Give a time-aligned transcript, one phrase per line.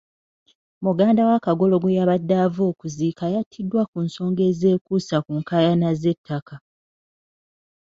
[0.85, 6.55] Muganda wa Kagolo gwe yabadde ava okuziika yattiddwa lwa nsonga ezeekuusa ku nkaayana z'ettaka.